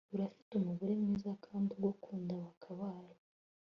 [0.15, 3.13] unafite umugore mwiza kandi ugukunda wakabaye